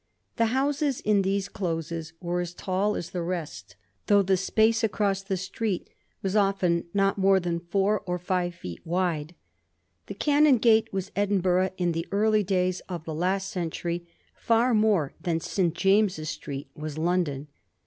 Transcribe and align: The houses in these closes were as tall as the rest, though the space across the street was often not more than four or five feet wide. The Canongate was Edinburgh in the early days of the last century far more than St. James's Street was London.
The 0.37 0.47
houses 0.47 0.99
in 0.99 1.21
these 1.21 1.47
closes 1.47 2.13
were 2.19 2.41
as 2.41 2.55
tall 2.55 2.95
as 2.95 3.11
the 3.11 3.21
rest, 3.21 3.75
though 4.07 4.23
the 4.23 4.35
space 4.35 4.83
across 4.83 5.21
the 5.21 5.37
street 5.37 5.91
was 6.23 6.35
often 6.35 6.85
not 6.91 7.19
more 7.19 7.39
than 7.39 7.59
four 7.59 7.99
or 8.07 8.17
five 8.17 8.55
feet 8.55 8.81
wide. 8.83 9.35
The 10.07 10.15
Canongate 10.15 10.91
was 10.91 11.11
Edinburgh 11.15 11.73
in 11.77 11.91
the 11.91 12.07
early 12.11 12.41
days 12.41 12.79
of 12.89 13.03
the 13.05 13.13
last 13.13 13.49
century 13.51 14.07
far 14.33 14.73
more 14.73 15.13
than 15.21 15.39
St. 15.39 15.75
James's 15.75 16.31
Street 16.31 16.67
was 16.75 16.97
London. 16.97 17.47